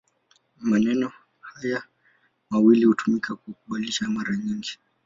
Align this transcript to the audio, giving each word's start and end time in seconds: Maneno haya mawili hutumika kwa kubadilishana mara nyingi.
Maneno 0.59 1.11
haya 1.41 1.83
mawili 2.49 2.85
hutumika 2.85 3.35
kwa 3.35 3.53
kubadilishana 3.53 4.11
mara 4.11 4.35
nyingi. 4.35 4.79